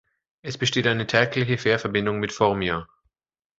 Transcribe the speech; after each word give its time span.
Es 0.41 0.57
besteht 0.57 0.87
eine 0.87 1.05
tägliche 1.05 1.59
Fährverbindung 1.59 2.17
mit 2.19 2.33
Formia. 2.33 2.87